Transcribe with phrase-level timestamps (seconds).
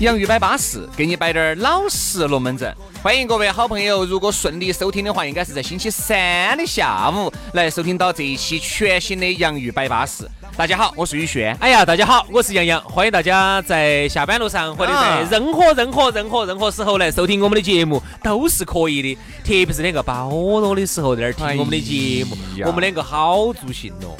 [0.00, 2.72] 洋芋摆巴士，给你摆点儿老实龙门阵。
[3.02, 10.24] 欢迎各位好朋友，如果顺利收听的话，应该是在星期三的下午来收听到这一期全新的洋芋摆巴士。
[10.56, 11.52] 大家好，我是宇轩。
[11.58, 12.80] 哎呀，大家好，我是杨洋。
[12.82, 19.14] 欢迎大家在下班路上或者在任何任何任何任何时候来收听我们的节目，都是可以的。
[19.42, 24.14] 特别是两个包罗的时候在那儿听我们的节目，我们两个好助兴哦。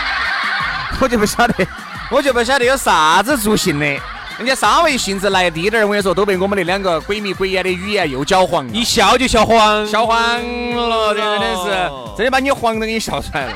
[0.98, 1.66] 我就不晓得，
[2.10, 4.00] 我就不晓得有啥子助兴的。
[4.38, 13.54] 人家稍微兴致来低点儿，我跟你说，都被我们那两个鬼迷鬼眼的语言又搅黄，一笑就笑黄，笑黄了，真的是，真的把你黄都给你笑出来了。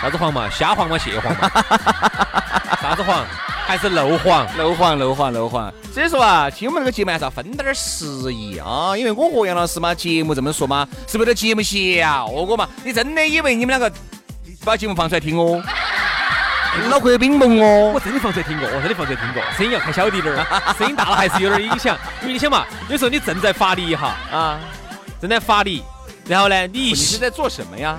[0.00, 0.48] 啥子黄嘛？
[0.48, 0.96] 虾黄嘛？
[0.96, 1.50] 蟹黄嘛？
[2.80, 3.26] 啥子黄？
[3.66, 4.46] 还是漏黄？
[4.56, 5.72] 漏黄，漏黄，漏黄。
[5.92, 12.68] 所以说啊，听我们这个节目还是要分点儿时宜啊，因为我和杨老师嘛，节目这么说嘛，是为了节目效果嘛。
[12.84, 13.92] 你真的以为你们两个
[14.64, 15.60] 把节目放出来听哦？
[16.88, 17.92] 脑壳有冰崩哦！
[17.94, 20.46] 我真的放出来听过，我真的放出来听过，声音要开小滴点儿，
[20.78, 21.96] 声音大了还是有点影响。
[22.22, 24.58] 因为你想嘛，有时候你正在发力哈啊，
[25.20, 25.82] 正在发力，
[26.26, 27.98] 然后呢，你你是在做什么呀？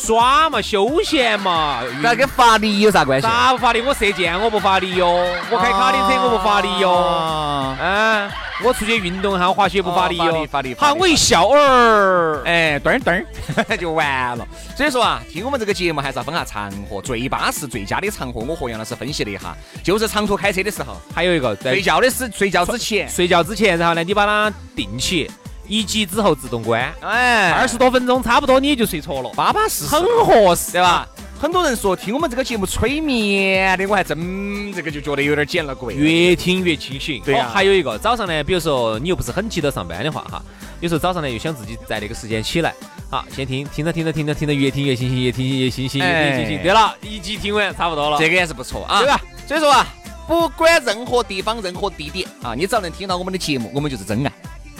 [0.00, 3.26] 耍嘛，休闲嘛，那跟发力有啥关系？
[3.26, 3.80] 咋不发力？
[3.80, 8.30] 我射箭我不发力哟，我开卡丁车我不发力哟，嗯，
[8.62, 10.74] 我出去运动哈，滑雪不发力哟，发力。
[10.78, 13.24] 好，我一笑儿，哎，噔噔
[13.76, 14.46] 就完了。
[14.76, 25.28] 所以说啊，听我们这个节目还是要分下场合，最巴适、最佳的场合，我和杨老师分析了一下，就是长途开车的时候，还有一个睡觉的时，睡觉之前，睡觉之前，然后呢，你把它定起。
[25.68, 31.06] 一级之后自动关，哎，二十多分钟差不多你也就睡着了，巴巴适适，很合适，对吧？
[31.40, 37.22] 很多人说听我们这个节目催眠的，我还真这个就觉得有点捡了鬼，越听越清醒。
[37.24, 40.42] 对呀，还有一个早上呢，比如说你又不是很急着上班的话哈，
[40.80, 42.74] 有时候早上呢又想自己在那个时间起来，
[43.08, 46.62] 好，先听，听着听着听着听着越听越清醒，越听越清醒，越听越清醒。
[46.62, 49.20] 对了，一集听完差不多了，这个也是不错啊，对吧？
[49.46, 49.86] 所以说啊，
[50.26, 54.32] 不管任何地方任何地点啊，你只要能听到我们的节目，我们就是真爱。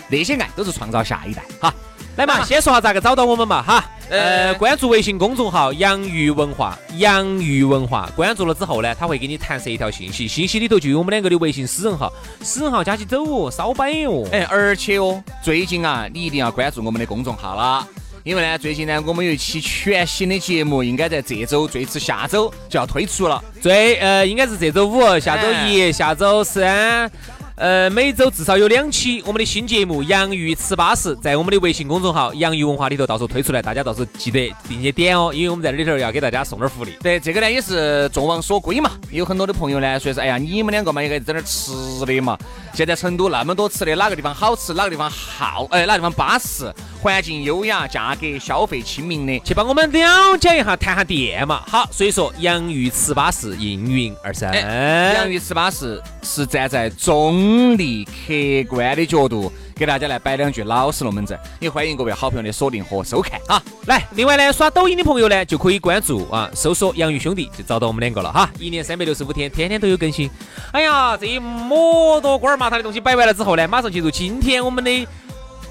[0.08, 1.72] 那些爱都是创造下一代，哈，
[2.16, 12.10] 来嘛，先说下咋个找到我们嘛，哈，呃，关注微信公众号“洋芋文化”，洋芋文化，关注了之后呢，他会给你弹射一条信息，信息里头就有我们两个的微信私人号，
[12.40, 17.86] 私人号加起走哦，烧摆哦，哎，而且哦，最近啊，你一定要关注我们的公众号了，
[18.24, 27.10] 因为呢，最近呢，我们有一期全新的节目，应该在这周，最迟下周就要推出了，最呃，应该是这周五，下周一，下周三。
[27.58, 36.92] 呃，每周至少有两期我们的新节目《洋芋吃巴适》在我们的微信公众号“洋芋文化”里头，到时候推出来，大家到时候记得并且点哦，因为我们在这里头要给大家送点福利。
[37.02, 38.92] 对，这个呢也是众望所归嘛。
[39.10, 41.72] 有很多的朋友呢说是，哎呀，你们两个嘛应该整点吃
[42.06, 42.38] 的嘛。
[42.72, 51.62] 现在成都那么多吃的，哪个地方好吃，哪个地方好，哎，哪个地方巴适，环境优雅，价格消费亲民的，去帮我们了解一下，谈下店嘛。
[51.66, 54.52] 好，所以说洋芋糍粑是应运而生。
[54.52, 63.62] 洋芋糍粑是是站在中立客观的角度给大家来摆两句老实龙门阵，也欢迎各位好朋友的锁定和收看哈。
[63.86, 68.50] 来，另外呢，刷抖音的朋友呢就可以关注啊，搜索洋芋兄弟就找到我们两个了哈。
[68.58, 70.28] 一年三百六十五天，天天都有更新。
[70.72, 74.90] 哎呀，这一么多瓜儿麻他的东西摆完了之后呢，马上进入今天我们的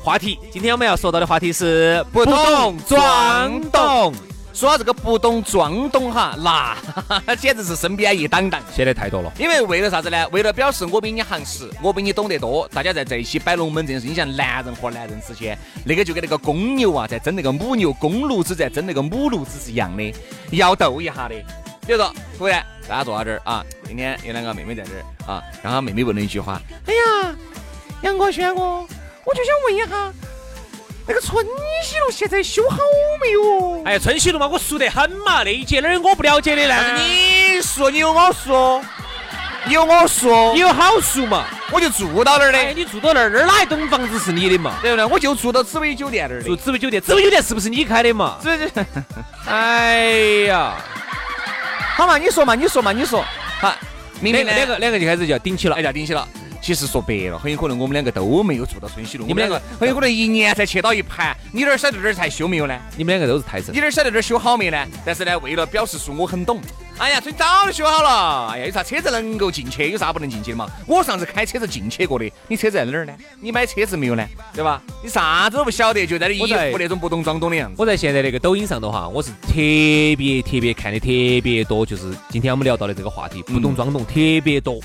[0.03, 0.39] 话题。
[0.51, 4.13] 今天我们要说到的话题是不懂装懂。
[4.53, 6.35] 说到这个不懂装懂哈，
[7.27, 8.59] 那 简直是身边一挡挡。
[8.75, 9.31] 写的太多了。
[9.37, 10.27] 因为为了啥子呢？
[10.29, 12.67] 为了表示我比你行实，我比你懂得多。
[12.69, 15.55] 大家在在一起摆龙门阵，是你像男人和男人之间，
[15.85, 20.11] 那个就跟那个公牛啊在争那个母牛，公鹿子在争那个母鹿子是一样的，
[20.49, 21.35] 要斗一下的。
[21.85, 27.35] 比如说，突然大家坐到这儿啊，今天有两个妹妹在这儿啊，然后妹妹问了一句话：“哎呀，
[28.01, 28.83] 杨哥、轩哥，
[29.27, 30.13] 我就想问一下，
[31.05, 31.45] 那个春
[31.83, 32.77] 熙路现在修好
[33.21, 36.95] 没有？”哎呀，春熙路嘛，我熟得很嘛，那一节哪儿有我不了解的呢？
[36.95, 38.81] 你熟你有我熟，
[39.65, 41.45] 你，有我熟，你有好熟嘛？
[41.73, 44.79] 我就住到那儿的，哎，你住到那儿，那儿哪一栋房子是你的嘛？
[44.81, 45.03] 对不对？
[45.03, 46.45] 我就住到紫薇酒店那儿的。
[46.45, 48.37] 住紫薇酒店，紫薇酒店是不是你开的嘛？
[49.45, 50.05] 哎
[50.47, 50.73] 呀，
[51.97, 53.21] 好嘛，你说嘛，你说嘛，你说，
[53.59, 53.75] 好，
[54.21, 55.81] 明两明呢个两个两个就开始就要顶起了哎，。
[55.81, 56.25] 要顶起了。
[56.67, 61.33] 其实说白了，很有可能我们两个都没有住到春熙路，你们两个很有可能一年才切到一盘。
[61.53, 62.77] 你哪儿晓得这儿才修没有呢？
[62.97, 63.79] 你们两个都是太子你。
[63.79, 64.85] 哪儿晓得这儿修好没呢？
[65.05, 66.59] 但是呢，为了表示说我很懂，
[66.97, 68.49] 哎呀，这早就修好了。
[68.51, 70.67] 哎呀，有啥车子能够进去，有啥不能进去的嘛？
[70.85, 73.13] 我上次开车子进去过的，你车子在哪儿呢？
[73.39, 74.27] 你买车子没有呢？
[74.53, 74.81] 对吧？
[75.01, 77.75] 你啥子都不晓得，就在那一副那种不懂装懂的样子。
[77.77, 79.53] 我在现在那个抖音上头哈，我是特
[80.17, 81.07] 别特别看的特
[81.41, 84.81] 别多，就是今天我们聊到的这个话题，不懂装懂特别多。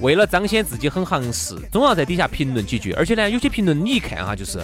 [0.00, 2.92] 为了彰显自己很行势，总要在底下评论几句。
[2.92, 4.58] 而且呢，有些评论你一看哈，就是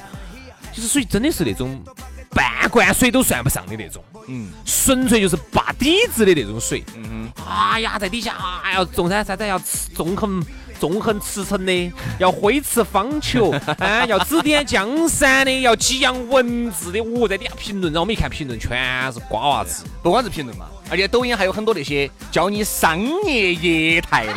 [0.73, 1.83] 就是属于真的是那种
[2.31, 6.83] 半罐水都算不上的那种，嗯纯粹就是拔底子的那种水。
[6.97, 10.45] 嗯哎呀，在底下哎呀，纵山啥子要吃纵横
[10.79, 17.01] 纵横驰骋的， 要挥斥方遒， 哎，要指点江山的，要激扬文字的。
[17.01, 19.85] 我在底下评论，然后我们一看评论全是瓜娃子。
[20.03, 24.35] 不光是评论嘛，而且抖音还有很多那些教你商业业态的，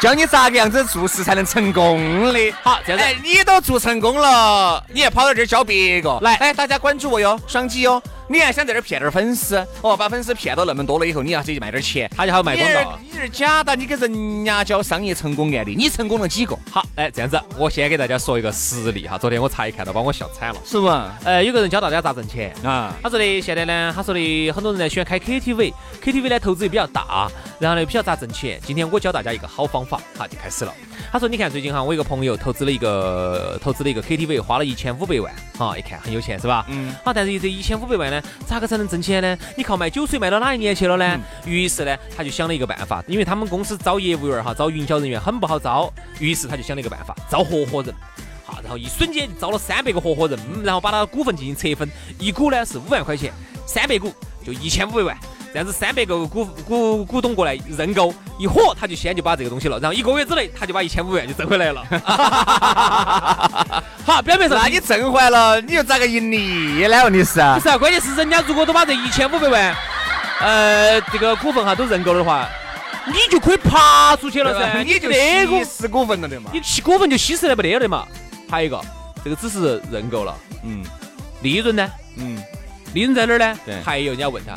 [0.00, 2.54] 教你咋个样子做事才能成功的。
[2.62, 6.18] 好，这样子哎，你都做成功了，你还跑到这儿教别个？
[6.22, 8.02] 来哎，大家关注我哟，双击哟。
[8.32, 9.56] 你还想在这儿骗点儿粉丝？
[9.82, 12.08] 哦，把粉丝骗到那么多了以后，你要自己卖点儿钱。
[12.16, 12.96] 他就好卖广告。
[13.02, 16.56] 你是假的，你给人家教商业成功案例，你成功了几个？
[16.70, 19.18] 好，哎，这样子，我先给大家说一个实例哈。
[19.18, 20.60] 昨天我查一看到，把我笑惨了。
[20.64, 20.86] 是不？
[21.24, 22.54] 呃，有个人教大家咋挣钱。
[22.62, 27.28] 啊，他说的现在呢，他说的很多人呢喜欢开 KTV，KTV 呢投资也比较大，
[27.58, 28.60] 然后呢不晓得咋挣钱。
[28.64, 30.72] 今天我教大家一个好方法，哈，就开始了。
[31.10, 36.64] 他说，你看最近哈，我一个朋友投资了一个投资了一个 KTV，花了一千五百万，哈，一看很有钱是吧？
[36.68, 36.94] 嗯。
[37.04, 39.38] 好，但是这一千五百万呢，咋个才能挣钱呢？
[39.56, 41.20] 你靠卖酒水卖到哪一年去了呢？
[41.44, 47.94] 于是呢，他就想了一个办法，因为他们公司招业务员哈，招营销人员很不好招，于是他就想了一个办法，招合伙人。
[48.44, 51.88] 好，然后一瞬间招了三百个合伙人，嗯然后把他的股份进行拆分，
[52.18, 53.32] 一股呢是五万块钱，
[53.66, 54.12] 三百股
[54.44, 55.16] 就一千五百万。
[55.52, 61.84] 这样子三百个股股股东过来认购，一伙他就先就把这个东西了，然后一个月之内他就把一千五百万就挣回来了。
[64.06, 67.02] 好，表面上那你挣回来了，你又咋个盈利呢？
[67.04, 69.76] 问题是不是啊，关键是人家如果都把这一千五百万，
[70.40, 72.48] 呃，这个股份哈都认购的话，
[73.06, 76.50] 你就可以爬出去了噻，你就那个稀释股份了的嘛。
[76.52, 78.06] 你吸股份就稀释的不得了的嘛。
[78.48, 78.80] 还有一个，
[79.24, 80.32] 这个只是认购了，
[80.62, 80.84] 嗯
[81.42, 81.90] 利润呢？
[82.16, 82.40] 嗯，
[82.94, 83.58] 利润在哪儿呢？
[83.66, 84.54] 对还有人家问他，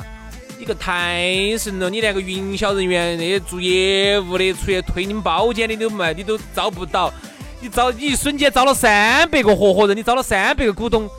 [0.63, 7.13] 你个太神了，你连个营销人员、那些做业务的、出去推你们包间的都卖，你都招不到。
[7.59, 11.09] 你招，你一瞬间招了三百个合伙人，你招了三百个股东，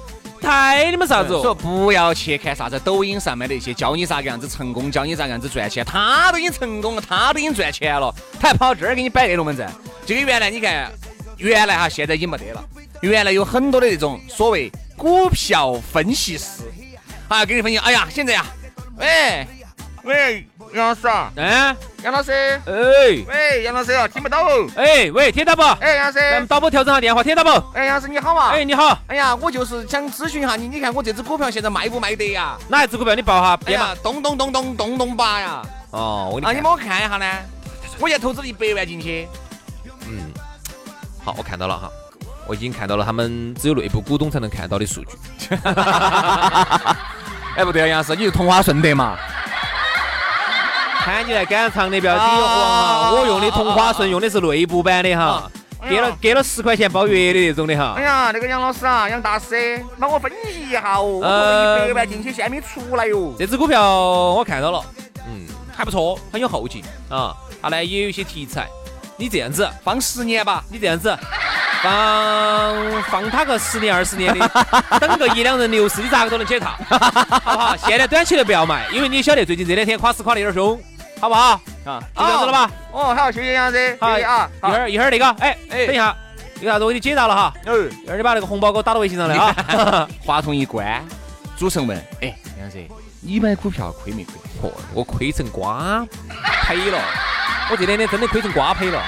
[0.41, 1.55] 太你们啥子所以哦？
[1.55, 9.69] 不要去看啥子抖音上面那些教你咋个样子成功，教你咋个样子赚钱，他都已经成功了，他都已经赚钱了，他还跑这儿给你摆那龙门阵。
[10.06, 10.91] 这个原来你看，
[11.37, 12.64] 原来哈现在已经没得了，
[13.02, 16.62] 原来有很多的那种所谓股票分析师，
[17.29, 18.46] 啊，给你分析，哎呀，现在呀，
[18.96, 19.46] 喂
[20.05, 22.31] 喂，杨老师啊，嗯，杨老师，
[22.67, 22.73] 哎。
[23.26, 24.43] 喂，杨老师啊，听不到。
[24.44, 32.58] 哦，哎喂，听到不，哎，杨老师，咱们导播调整下电话，听到不，哎，杨老师你好嘛，哎你好，哎呀，我就是想咨询一下你，你看我这只股票现在卖不卖得呀？
[32.69, 33.14] 哪一只股票？
[33.14, 33.58] 你报哈？
[33.64, 35.62] 哎呀，咚咚咚咚咚咚吧呀！
[35.91, 36.56] 哦，我给啊，你看。
[36.56, 37.26] 你帮我看一下呢。
[37.99, 39.26] 我现在投资了一百万进去，
[40.06, 40.31] 嗯，
[41.25, 41.88] 好，我看到了哈，
[42.46, 45.17] 我已经看到了他们只有内部股东才能看到的数据。
[47.56, 49.17] 哎，不对啊，杨老师，你是同花顺德嘛？
[50.96, 55.50] 喊你来赶场的不要抵黄啊哈，我用的同花顺用的是内部版的哈，
[55.88, 58.02] 给了给了十块钱包月的那种的哈哎。
[58.02, 61.02] 呀，那个杨老师啊，杨大师，帮我分析一下哦。
[61.02, 63.34] 我投呃了一百万进去，现在没出来哟。
[63.38, 64.82] 这只股票我看到了，
[65.29, 67.36] 嗯，还不错，很有后劲啊。
[67.62, 68.67] 它呢也有一些题材，
[69.17, 70.64] 你这样子，放十年吧。
[70.70, 71.17] 你这样子。
[71.84, 74.50] 放放他个十年二十年的，
[74.98, 77.76] 等个一两人牛市，你咋个都能解套，好不好？
[77.76, 80.81] 现在短期内不要卖，因为你晓得最近这两天垮死垮的有点凶，
[81.20, 81.60] 好不好？
[81.84, 82.70] 啊，就这样子了吧？
[82.91, 84.50] 哦，好，谢谢杨老师，好，谢谢啊。
[84.62, 86.17] 一会儿一会儿那个，哎哎等一下，
[86.60, 87.53] 有啥子我给你解答了哈。
[87.67, 90.08] 儿，一会儿你把那个红包给我打到微信上来啊。
[90.24, 91.05] 话筒一关，
[91.58, 92.82] 主持人问，哎，杨老师，
[93.20, 94.34] 你买股票亏没亏？
[94.62, 96.06] 嚯，我亏成瓜
[96.67, 96.98] 赔了，
[97.70, 99.03] 我这两天真的亏成瓜胚了。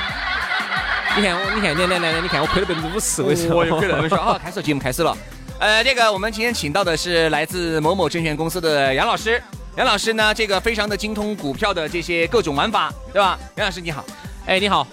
[1.16, 3.56] 你看我，你看，来来来来，你看我亏了百分之五十，为什么？
[3.56, 4.23] 我又亏了那么少。
[4.23, 5.16] 好，开始节目开始了。
[5.58, 9.42] 呃，这个我们今天请到的是来自某某证券公司的杨老师。
[9.78, 13.38] 杨老师呢，这个非常的精通股票的这些各种玩法，对吧？
[13.56, 14.04] 杨老师你好，
[14.44, 14.87] 哎，你好，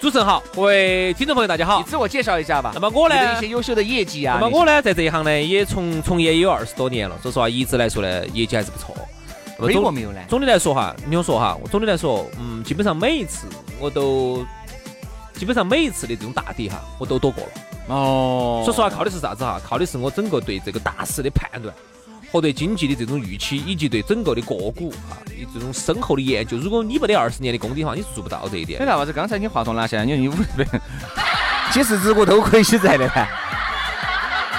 [0.00, 1.84] 主持人好，各位听众朋友大家好你。
[1.84, 2.70] 自我介绍一下吧。
[2.72, 4.38] 那么我呢一些优秀的业绩啊。
[4.40, 7.18] 那么我呢，在这一行呢，也从从业也有二十多年了。
[7.22, 8.96] 说实话，一直来说呢，业绩还是不错。
[9.58, 10.20] 亏过没有呢？
[10.26, 13.46] 总的来说哈，你听我说哈，我总的来说，嗯，基本上每一次
[13.78, 14.46] 我都，
[15.36, 17.50] 基本上每一次的这种大跌哈，我都躲过了。
[17.88, 19.60] 哦说实话，靠的是啥子哈？
[19.64, 21.72] 靠的是我整个对这个大势的判断，
[22.32, 26.56] 和对经济的这种预期，以及对整个的个股啊，以这种深厚的研究。
[26.56, 29.12] 如果你没得二十年的功底的话，你是做不到这一点哎，那啥子？
[29.12, 30.66] 刚才你话筒拿下来，你你五十倍，
[31.70, 33.28] 几十只股都可以起在的噻。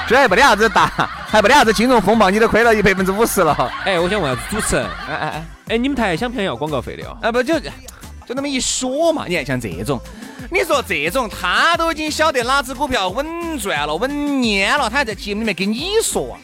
[0.07, 0.88] 这还没得啥子大，
[1.27, 3.53] 还没得啥子金融风暴，你都亏了一百分之五十了。
[3.84, 7.17] 哎，我想问下主持人，哎哎哎，哎，你们台想不想要广告费的哦？
[7.22, 9.25] 啊不就就那么一说嘛？
[9.27, 10.00] 你看像这种，
[10.51, 13.25] 你说这种他都已经晓得哪只股票稳
[13.60, 16.39] 赚了、稳蔫了，他还在节目里面跟你说啊，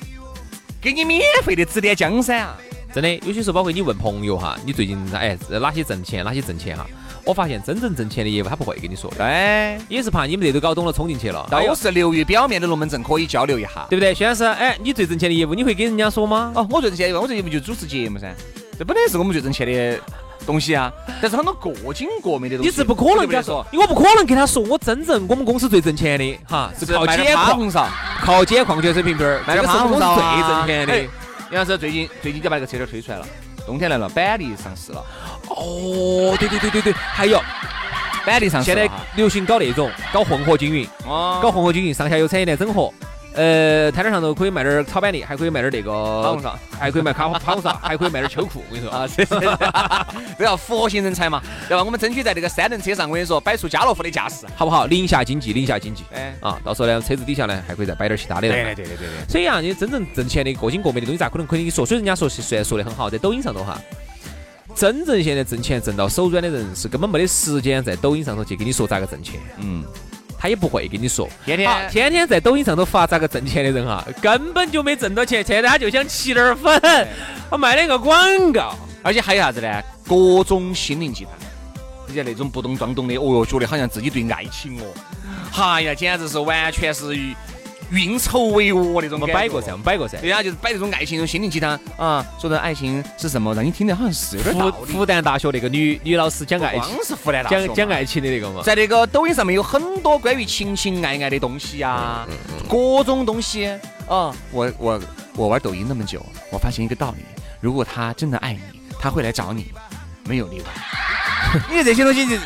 [0.82, 2.58] 给你免费的指点江山啊。
[2.94, 6.86] 真的，有些时候包括你问朋友哈，你最近哎哪些挣钱，哪些挣钱哈？
[7.26, 13.88] 我发现真正挣钱的业务他不会跟你说的，对，也是怕你们这都搞懂了冲进去了，都是流于表面的龙门阵，可以交流一下。
[13.90, 14.14] 对不对？
[14.14, 16.52] 薛老师，哎，你最挣钱的业务你会给人家说吗？
[16.54, 18.36] 哦，我最挣钱的业务，我最业务就主持节目噻？
[18.78, 20.00] 这本来是我们最挣钱的
[20.46, 27.90] 东西啊，但是很多过经过美的东西，你是不可能跟他说，我不可能跟他说，我真正我们公司最挣钱的哈，是靠捡矿，上，
[28.22, 30.94] 靠捡矿泉水瓶瓶儿，卖这个是我们点趴红苕最挣钱的。
[30.94, 31.08] 哎。
[31.52, 33.28] 杨老师最近最近就把这个车点推出来了，
[33.68, 35.06] 冬天来了，板栗上市了，
[35.50, 37.40] 哦，对对对对对，还有。
[38.26, 38.90] 板栗上市现在。
[39.16, 41.40] 流行搞那种搞混合经营，哦。
[41.44, 42.92] 搞混合经营，上下游产业链整合。
[43.36, 46.40] 呃，摊摊上头可以卖点儿炒板栗，还可以卖点儿那个
[46.80, 48.64] 还可以卖卡趴红苕，还可以卖点儿秋裤。
[48.70, 49.26] 我跟你说啊，这
[50.38, 51.84] 这要佛系人才嘛， 对吧？
[51.84, 54.46] 我们争取在这个三轮车上，我跟你说，摆出家乐福的架势。
[54.56, 54.86] 好不好？
[54.86, 56.04] 零下经济，零下经济。
[56.14, 58.42] 哎，啊，到时候呢，车子底下呢还可以再摆点儿其他的。
[58.42, 59.30] 对对对对对对。
[59.30, 61.86] 所以啊，你真正挣钱的各经各美的东西，咋可能可以跟你说？
[61.86, 63.80] 所以人家说虽然说的很好，在抖音上头哈，
[64.76, 69.84] 真正现在挣钱挣到手软的人是根本没得时间在抖音上头去跟你说咋个挣钱，嗯，
[70.44, 71.26] 他也不会跟你说。
[71.46, 77.08] 天天好天天在抖音上头发咋个挣钱的人哈，根本就没挣到钱，现在他就想吸点儿粉，
[77.50, 78.76] 我卖两个广告。
[79.02, 79.82] 而且还有啥子呢？
[80.06, 81.32] 各种心灵鸡汤，
[82.08, 84.84] 你像那种不懂装懂的，哦哟，觉得好像自己对爱情哦，
[85.56, 87.06] 哎呀，简直是完全是
[87.94, 89.34] 运筹帷幄那种感觉。
[89.34, 90.18] 我们摆过噻，我们摆过噻。
[90.20, 94.72] 对呀，就是摆这种爱情、这种心灵鸡汤啊，说的爱情是什么，让你听得好像是有点道理。
[94.72, 98.62] 复复旦大学那个女女老师讲爱情，光是复旦大学讲讲爱情的那个嘛。
[98.64, 102.28] 在那个抖音上面有很多关于情情爱爱的东西啊，
[102.68, 103.68] 各种东西
[104.08, 104.34] 啊。
[104.52, 105.02] 我我
[105.36, 107.24] 我玩抖音那么久，我发现一个道理：
[107.62, 108.60] 如果他真的爱你，
[109.00, 109.72] 他会来找你，
[110.26, 110.66] 没有例外。
[111.70, 112.36] 因为这些东西就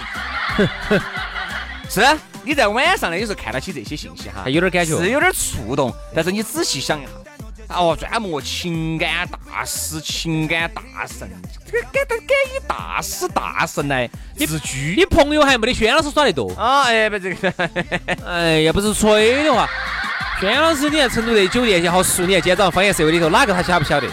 [1.89, 2.01] 是
[2.47, 5.93] 你在晚上呢，有时候看到起这些信息哈，还有点感觉是有点触动。
[6.15, 7.09] 但是你仔细想一下。
[7.75, 11.29] 哦，专门情感大师、情感大神，
[11.69, 16.49] 这个敢敢敢以大师大神来自居你朋友还没得轩老师耍得多。
[16.53, 16.83] 啊！
[16.83, 17.53] 哎，不这个，
[18.25, 19.67] 哎呀，不是吹的话，
[20.39, 24.07] 轩老师，你在成都这酒店也好熟，你看今天早上方言社会里头哪个他晓不晓得？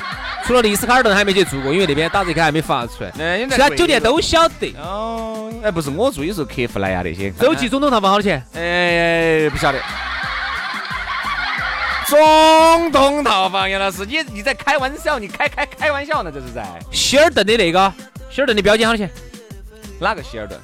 [0.47, 4.75] 除了丽思卡尔顿还没去住过，因为那边打折卡还没发出来，哎其他酒店都晓得。
[4.79, 8.45] 哦，哎，不是我住，有时候客户来呀那些，洲际总统套房好多钱？
[8.55, 9.79] 哎，不晓得。
[12.07, 15.19] 总统套房，杨老师，你你在开玩笑？
[15.19, 16.31] 你开开开玩笑呢？
[16.31, 17.93] 这是在希尔顿的那个，
[18.31, 19.11] 希尔顿的标间好多钱？
[19.99, 20.61] 哪个希尔顿？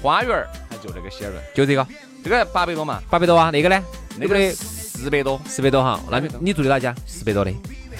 [0.00, 1.86] 花园儿还就那个希尔顿，就这个，
[2.24, 3.50] 这个八百多嘛，八百多啊。
[3.50, 3.84] 那个呢？
[4.16, 5.38] 那个四百多。
[5.46, 6.00] 四百多哈。
[6.10, 6.94] 那你住的哪家？
[7.06, 7.52] 四百多的。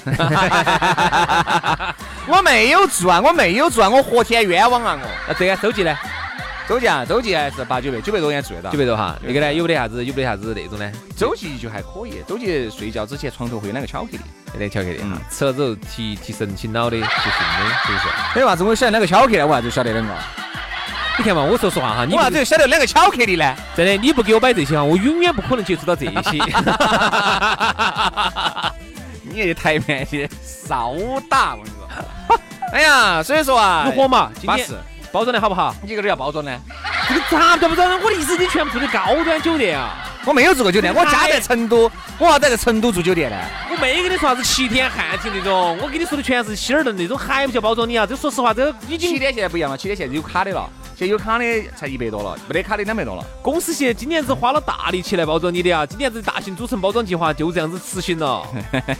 [2.28, 5.09] 我没有住啊，我没有住啊，我何天冤枉啊我。
[5.28, 5.97] 那这个周记呢？
[6.68, 8.78] 周记啊，周记还是八九百，九百多应该住得到九。
[8.78, 9.16] 百多哈。
[9.21, 9.52] 那个呢？
[9.52, 10.04] 有没得啥子？
[10.04, 10.92] 有没得啥子那种呢？
[11.16, 14.21] 周记就还可以，周记睡觉之前床头会有两个巧克力。
[14.54, 17.14] 有点巧克力哈嗯，吃了之后提提神醒脑的，提神的，
[17.87, 18.04] 是不是？
[18.38, 19.47] 为啥子我晓得两个巧克力呢？
[19.47, 20.14] 我啥子晓得两个？
[21.18, 23.54] 你看嘛，我说实话哈，你我不啥子晓得两个巧克力呢？
[23.76, 26.12] 真的，你不给我摆这些哈，我永远不可能接触到这些。
[29.32, 30.94] 你这台面的稍
[31.28, 32.38] 大，我跟你说。
[32.72, 34.30] 哎呀，所以说啊，如何嘛？
[34.34, 34.74] 今天巴适。
[35.10, 35.74] 包装的好不好？
[35.82, 36.58] 你这个都要包装呢？
[37.06, 37.82] 这个咋不着？
[38.02, 40.08] 我的意思，你全部住的高端酒店啊！
[40.24, 43.36] 我没有住过酒店，我家在成都，我要在这成都住酒店呢。
[43.70, 48.06] 我没跟你说啥子七天汉庭那种，我跟你说的全是希尔顿那种，还不叫包装你啊？
[48.06, 51.44] 这说实话，这已经七天现在不一样了，七天现在有卡的了，现在有卡的
[51.76, 53.25] 才一百多了，没得卡的两百多了。
[53.42, 55.84] 公司现在今年子花了大力气来包装你的啊！
[55.84, 58.46] 今年子大型组成包装计划就这样子实行了，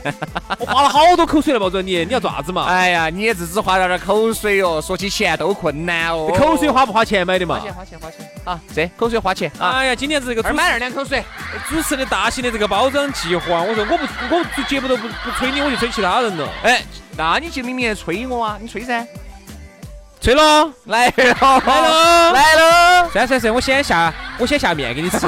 [0.59, 2.65] 我花了好多口水来包装你，你要做啥子嘛？
[2.65, 6.33] 哎呀，你也只是花了点口水哦，说起钱都困难哦。
[6.37, 7.65] 口水花不花钱买的嘛花？
[7.65, 8.61] 钱花钱花钱啊！
[8.75, 9.71] 这口水花钱啊！
[9.73, 11.23] 哎呀，今年子这个主二买二两口水。
[11.69, 16.49] 主持的大型的这个包装计划，我说我不我节目都不不吹你，我就吹其他人了。
[16.63, 16.83] 哎，
[17.17, 19.07] 那你就明明吹我啊，你吹噻。
[20.23, 23.11] 吹了，来了，来了来了。
[23.11, 25.27] 算算算，我先下我先下面给你吃。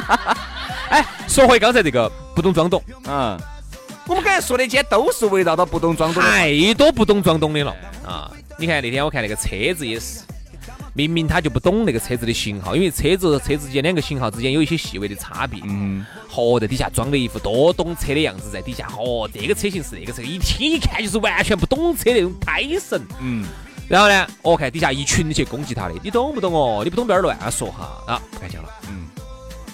[0.88, 3.38] 哎，说回刚才这个不懂装懂，嗯，
[4.06, 6.22] 我们刚才说的，今天都是围绕到不懂装懂。
[6.22, 8.30] 太多不懂装懂的了啊！
[8.56, 10.20] 你看那天我看那个车子也是，
[10.94, 15.60] 明明他就不懂那个车子的型号，因为车子和车子间两个型号之间有一些细微的差别。
[15.64, 23.04] 嗯，嚯，在底下装的一副多懂车的样子，在底下，嚯，这个车型是那个车，一听一看就是完全不懂车那种胎神。
[23.20, 23.44] 嗯，
[23.88, 26.82] 然后呢，我看底下一群去攻击他的，你懂不懂哦？
[26.84, 28.22] 你不懂不要乱说哈啊！
[28.30, 28.68] 不看讲了。
[28.88, 29.06] 嗯，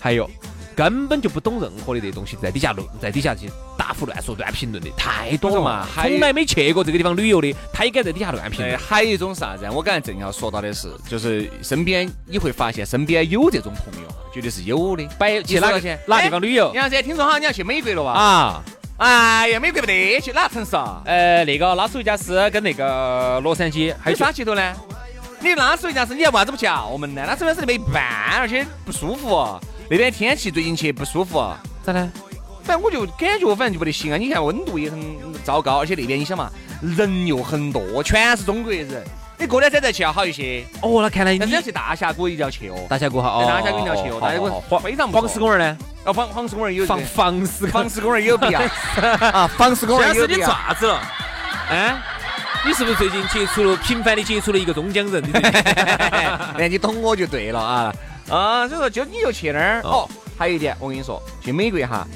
[0.00, 0.28] 还有。
[0.74, 5.86] 根本就不懂任何的这东西，在底下论，在底下去答复乱说、乱评论的太多了嘛！
[5.94, 8.78] 从来没去过这个地方旅游的，他也敢在底下乱评论。
[8.78, 9.68] 还有一种啥子？
[9.70, 15.06] 我刚才正要说到的是，就是身边你会发现身边有这种朋友，绝对是有的。
[15.18, 15.94] 摆去哪个去？
[16.06, 16.72] 哪个地方旅游？
[16.74, 18.12] 杨子，听说好你要去美国了哇？
[18.14, 18.62] 啊！
[19.02, 21.02] 哎呀，美国不得去哪城市啊？
[21.04, 24.72] 呃，那个拉斯维加斯跟那个洛杉矶，还有啥去头呢？
[25.40, 27.26] 你拉斯维加斯，你要为啥子不叫我们呢？
[27.26, 28.04] 拉斯维加斯没办，
[28.38, 29.58] 而且不舒服。
[29.90, 32.08] 那边天气最近去不舒服，咋的？
[32.62, 34.16] 反正我就感觉，反正就不得行啊！
[34.16, 35.00] 你看温度也很
[35.42, 36.48] 糟糕，而且那边你想嘛，
[36.80, 39.02] 人又很多，全是中国人。
[39.42, 40.64] 你过两天再去要好一些。
[40.80, 42.76] 哦，那看来你要去大峡谷一定要去哦。
[42.88, 44.18] 大峡谷好，大峡谷一定要去哦。
[44.20, 45.78] 大峡谷非常黄石公园呢？
[46.04, 48.60] 哦，黄黄石公园有黄黄石黄石公园有必要
[49.32, 49.50] 啊！
[49.58, 50.46] 黄石公园有必要。
[50.48, 51.00] 啥子了？
[51.70, 51.96] 哎，
[52.64, 55.20] 你是不是最近接触了频繁的接触了一个中江人？
[56.56, 57.94] 哎，你懂我就对了啊。
[58.30, 60.08] 啊，所以说就你就去那儿哦。
[60.38, 62.06] 还有一点，我跟你说，去美国哈，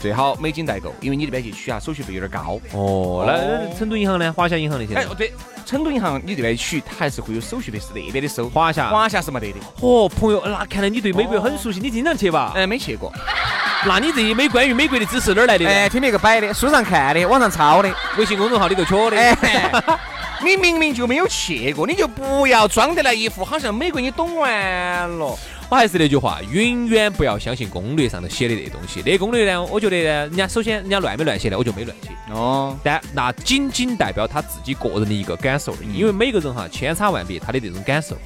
[0.00, 2.58] 最好美金代购，因为你这边去取啊，手续费有点高。
[2.72, 4.32] 哦，那成都银行呢？
[4.32, 4.94] 华夏银行那些？
[4.94, 5.30] 哎，对，
[5.66, 8.48] 成都银行你这边取，它还是会有手续费，是那边的收。
[8.48, 9.58] 华夏，华夏是没得的。
[9.82, 12.52] 哦，朋友，那看来你对美国很熟悉，你经常去吧？
[12.56, 13.12] 哎，没去过。
[13.86, 15.66] 那你这些美关于美国的知识哪儿来的？
[15.66, 20.00] 哎，听别个摆的，书上看的，网上抄的，微信公众号里头缺的。
[20.42, 24.50] 你明明就没有去过，你就不要装得来一副好像美国你懂完
[25.18, 25.38] 了。
[25.70, 29.00] 我还是那句话，永远不要相信攻略上头写的那东西。
[29.06, 32.10] 那攻略呢，我觉得呢，人家首先人家乱没乱写的，我就没乱写。
[32.32, 32.76] 哦。
[32.82, 38.16] 但那仅仅代表他自己个人的一个感受，因为每个人哈千差万别，他的这种感受。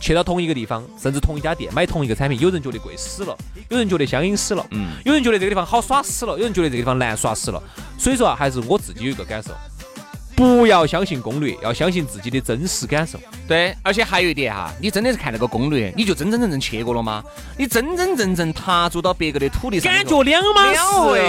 [0.00, 3.36] 去到同一个地方，甚至同一家店买同一个产品，有人觉得贵死了，
[3.68, 7.62] 有人觉得香烟死了，嗯，有人觉得这个地方好耍死了，有人觉得这个地方难耍死了。
[7.98, 9.50] 所以说啊，还是我自己有一个感受。
[10.34, 13.18] 不要相信攻略，要相信自己的真实感受。
[13.48, 17.24] 对，而且还有一点哈，你真的是看那个攻略，你就真真正正去过了吗？
[17.56, 20.78] 你真真正正踏足到别个的土地上，感觉两码事。
[20.92, 21.22] 所以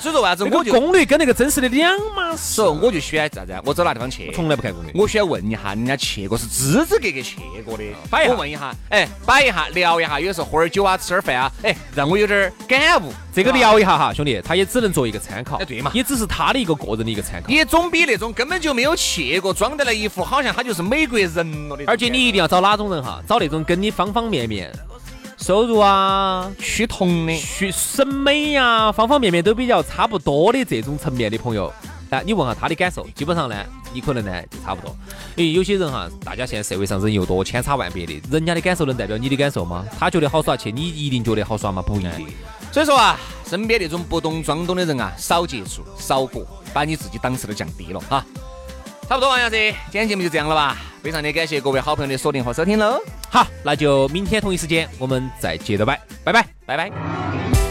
[0.00, 2.62] 说为啥子我就攻略跟那个真实的两码事？
[2.62, 3.54] 我就喜欢啥子？
[3.66, 4.32] 我走哪地方去？
[4.32, 4.92] 从来不看攻略。
[4.94, 8.26] 我喜欢问一下人家去过是支支格格去过的摆。
[8.28, 13.12] 我问一下，哎，摆一下，聊一下，有时候喝点酒啊，吃点饭啊，哎，让我有点感悟。
[13.34, 15.58] 这个聊一下哈，兄弟，他也只能做一个参考。
[15.58, 17.48] 哎，对嘛，也只是他的一个个人的一个参考。
[17.50, 21.84] 也总比那种根本就没有去过，装得来一副好像他就是美国人了的。
[21.86, 23.22] 而且你一定要找哪种人哈？
[23.26, 24.70] 找那种跟你方方面面，
[25.38, 31.72] 收入啊趋同的，趋审美呀，方方面面都比较差不多的这种层面的朋友。
[32.10, 33.56] 哎，你问下他的感受，基本上呢，
[33.92, 34.96] 你可能呢就差不多。
[35.36, 39.84] 因为有些人哈，大家现在社会上人又多，千差万别的，人家的感受能代表你的感受吗？
[39.98, 41.82] 他觉得好耍去，你一定觉得好耍吗？
[41.82, 42.10] 不一定。
[42.72, 48.24] 所以说啊，身边那种不懂装懂的人啊，少接触，少过，把你自己档次都降低了哈。
[49.08, 49.56] 差不多，王老师，
[49.90, 50.76] 今天节目就这样了吧？
[51.02, 53.00] 非常的感谢各位好朋友的锁定和收听喽。
[53.30, 57.67] 好，那就明天同一时间我们再接着拜，拜拜，拜拜。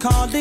[0.00, 0.39] Calling